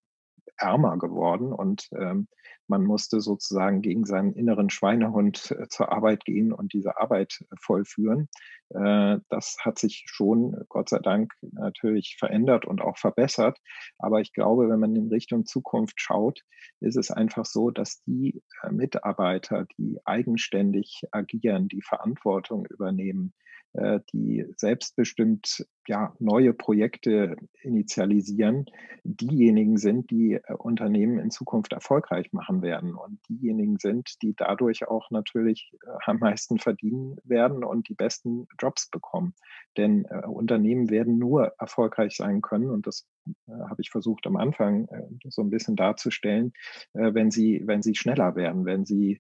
ärmer 0.58 0.98
geworden 0.98 1.52
und 1.52 1.90
ähm, 1.98 2.28
man 2.68 2.84
musste 2.84 3.22
sozusagen 3.22 3.82
gegen 3.82 4.06
seinen 4.06 4.34
inneren 4.34 4.70
Schweinehund 4.70 5.52
äh, 5.52 5.68
zur 5.68 5.92
Arbeit 5.92 6.26
gehen 6.26 6.54
und 6.54 6.74
diese 6.74 6.98
Arbeit 6.98 7.40
äh, 7.42 7.56
vollführen. 7.60 8.30
Äh, 8.70 9.20
das 9.30 9.58
hat 9.60 9.80
sich 9.80 10.06
schon, 10.08 10.56
Gott 10.70 10.90
sei 10.90 11.00
Dank, 11.00 11.34
natürlich 11.42 12.16
verändert 12.18 12.66
und 12.66 12.82
auch 12.82 12.98
verbessert. 12.98 13.58
Aber 14.00 14.22
ich 14.22 14.34
glaube, 14.34 14.70
wenn 14.70 14.80
man 14.80 14.96
in 14.96 15.10
Richtung 15.10 15.46
Zukunft 15.46 16.00
schaut, 16.00 16.42
ist 16.80 16.98
es 16.98 17.12
einfach 17.12 17.46
so, 17.46 17.70
dass 17.70 18.02
die 18.06 18.42
Mitarbeiter, 18.70 19.66
die 19.78 20.00
eigenständig 20.06 21.04
agieren, 21.12 21.68
die 21.68 21.82
Verantwortung 21.82 22.66
übernehmen, 22.68 23.34
die 23.76 24.46
selbstbestimmt 24.56 25.66
ja, 25.88 26.14
neue 26.20 26.54
Projekte 26.54 27.36
initialisieren, 27.62 28.66
diejenigen 29.04 29.78
sind, 29.78 30.12
die 30.12 30.36
äh, 30.36 30.54
Unternehmen 30.54 31.20
in 31.20 31.30
Zukunft 31.30 31.74
erfolgreich 31.74 32.32
machen 32.32 32.62
werden 32.62 32.96
und 32.96 33.20
diejenigen 33.28 33.78
sind, 33.80 34.22
die 34.22 34.34
dadurch 34.36 34.88
auch 34.88 35.12
natürlich 35.12 35.72
äh, 35.86 35.90
am 36.06 36.20
meisten 36.20 36.58
verdienen 36.58 37.18
werden 37.24 37.64
und 37.64 37.90
die 37.90 37.96
besten 37.96 38.48
Jobs 38.60 38.90
bekommen. 38.90 39.34
Denn 39.76 40.06
äh, 40.06 40.26
Unternehmen 40.26 40.90
werden 40.90 41.18
nur 41.18 41.54
erfolgreich 41.60 42.16
sein 42.16 42.42
können 42.42 42.70
und 42.70 42.88
das 42.88 43.06
äh, 43.48 43.52
habe 43.52 43.82
ich 43.82 43.90
versucht 43.90 44.26
am 44.26 44.38
Anfang 44.38 44.88
äh, 44.88 45.30
so 45.30 45.42
ein 45.42 45.50
bisschen 45.50 45.76
darzustellen, 45.76 46.54
äh, 46.94 47.14
wenn 47.14 47.30
sie, 47.30 47.62
wenn 47.66 47.82
sie 47.82 47.96
schneller 47.96 48.36
werden, 48.36 48.66
wenn 48.66 48.86
sie 48.86 49.20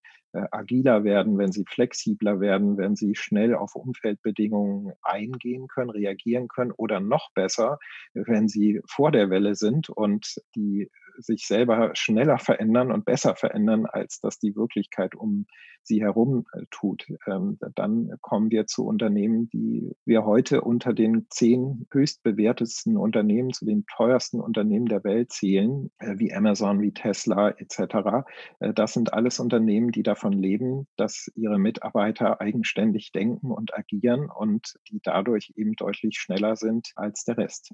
agiler 0.51 1.03
werden, 1.03 1.37
wenn 1.37 1.51
sie 1.51 1.65
flexibler 1.67 2.39
werden, 2.39 2.77
wenn 2.77 2.95
sie 2.95 3.15
schnell 3.15 3.55
auf 3.55 3.75
Umfeldbedingungen 3.75 4.93
eingehen 5.01 5.67
können, 5.67 5.89
reagieren 5.89 6.47
können 6.47 6.71
oder 6.71 6.99
noch 6.99 7.31
besser, 7.33 7.79
wenn 8.13 8.47
sie 8.47 8.81
vor 8.85 9.11
der 9.11 9.29
Welle 9.29 9.55
sind 9.55 9.89
und 9.89 10.41
die 10.55 10.89
sich 11.17 11.47
selber 11.47 11.91
schneller 11.95 12.37
verändern 12.37 12.91
und 12.91 13.05
besser 13.05 13.35
verändern, 13.35 13.85
als 13.85 14.19
das 14.19 14.39
die 14.39 14.55
Wirklichkeit 14.55 15.15
um 15.15 15.45
sie 15.83 16.01
herum 16.01 16.45
äh, 16.53 16.65
tut. 16.71 17.05
Ähm, 17.27 17.57
dann 17.75 18.09
kommen 18.21 18.51
wir 18.51 18.65
zu 18.67 18.85
Unternehmen, 18.85 19.49
die 19.49 19.91
wir 20.05 20.25
heute 20.25 20.61
unter 20.61 20.93
den 20.93 21.27
zehn 21.29 21.85
höchstbewertesten 21.91 22.97
Unternehmen, 22.97 23.51
zu 23.51 23.65
den 23.65 23.85
teuersten 23.85 24.39
Unternehmen 24.39 24.87
der 24.87 25.03
Welt 25.03 25.31
zählen, 25.31 25.91
äh, 25.99 26.15
wie 26.17 26.33
Amazon, 26.33 26.81
wie 26.81 26.93
Tesla 26.93 27.49
etc. 27.49 28.25
Äh, 28.59 28.73
das 28.73 28.93
sind 28.93 29.13
alles 29.13 29.39
Unternehmen, 29.39 29.91
die 29.91 30.03
davon 30.03 30.33
leben, 30.33 30.87
dass 30.97 31.31
ihre 31.35 31.59
Mitarbeiter 31.59 32.41
eigenständig 32.41 33.11
denken 33.11 33.51
und 33.51 33.73
agieren 33.77 34.29
und 34.29 34.75
die 34.89 34.99
dadurch 35.03 35.53
eben 35.55 35.73
deutlich 35.73 36.17
schneller 36.17 36.55
sind 36.55 36.91
als 36.95 37.23
der 37.25 37.37
Rest. 37.37 37.73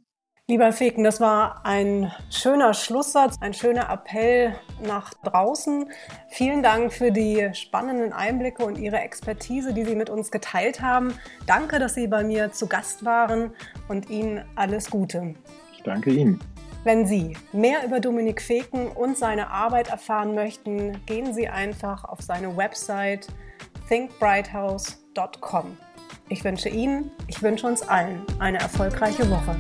Lieber 0.50 0.74
Feken, 0.74 1.04
das 1.04 1.22
war 1.22 1.64
ein 1.64 2.12
schöner 2.32 2.74
Schlusssatz, 2.74 3.36
ein 3.40 3.54
schöner 3.54 3.88
Appell 3.92 4.56
nach 4.84 5.14
draußen. 5.14 5.92
Vielen 6.28 6.64
Dank 6.64 6.92
für 6.92 7.12
die 7.12 7.52
spannenden 7.54 8.14
Einblicke 8.14 8.66
und 8.66 8.80
Ihre 8.80 8.98
Expertise, 8.98 9.76
die 9.76 9.86
Sie 9.86 9.96
mit 9.96 10.10
uns 10.10 10.32
geteilt 10.32 10.82
haben. 10.82 11.14
Danke, 11.46 11.78
dass 11.78 11.94
Sie 11.94 12.08
bei 12.08 12.24
mir 12.24 12.52
zu 12.52 12.66
Gast 12.66 13.06
waren 13.06 13.52
und 13.90 14.10
Ihnen 14.10 14.44
alles 14.56 14.90
Gute. 14.90 15.36
Ich 15.72 15.84
danke 15.84 16.10
Ihnen. 16.10 16.40
Wenn 16.84 17.06
Sie 17.06 17.38
mehr 17.54 17.86
über 17.86 18.00
Dominik 18.00 18.42
Feken 18.42 18.88
und 18.88 19.20
seine 19.20 19.52
Arbeit 19.52 19.90
erfahren 19.90 20.34
möchten, 20.34 21.00
gehen 21.06 21.32
Sie 21.32 21.48
einfach 21.48 22.06
auf 22.06 22.22
seine 22.22 22.58
Website 22.58 23.28
thinkbrighthouse.com. 23.88 25.78
Ich 26.30 26.44
wünsche 26.44 26.70
Ihnen, 26.70 27.12
ich 27.28 27.44
wünsche 27.44 27.68
uns 27.68 27.88
allen 27.88 28.24
eine 28.40 28.58
erfolgreiche 28.58 29.30
Woche. 29.30 29.56